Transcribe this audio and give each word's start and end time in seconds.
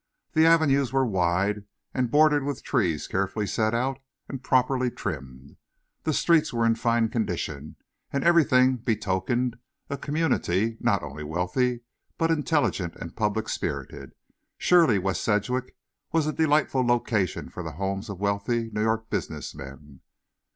The 0.33 0.47
avenues 0.47 0.91
were 0.91 1.05
wide, 1.05 1.65
and 1.93 2.09
bordered 2.09 2.43
with 2.43 2.63
trees 2.63 3.05
carefully 3.05 3.45
set 3.45 3.75
out 3.75 3.99
and 4.27 4.41
properly 4.43 4.89
trimmed. 4.89 5.57
The 6.05 6.11
streets 6.11 6.51
were 6.51 6.65
in 6.65 6.73
fine 6.73 7.07
condition, 7.09 7.75
and 8.11 8.23
everything 8.23 8.77
betokened 8.77 9.59
a 9.91 9.99
community, 9.99 10.75
not 10.79 11.03
only 11.03 11.23
wealthy, 11.23 11.81
but 12.17 12.31
intelligent 12.31 12.95
and 12.95 13.15
public 13.15 13.47
spirited. 13.47 14.13
Surely 14.57 14.97
West 14.97 15.23
Sedgwick 15.23 15.75
was 16.11 16.25
a 16.25 16.33
delightful 16.33 16.83
location 16.83 17.47
for 17.49 17.61
the 17.61 17.73
homes 17.73 18.09
of 18.09 18.19
wealthy 18.19 18.71
New 18.73 18.81
York 18.81 19.11
business 19.11 19.53
men. 19.53 20.01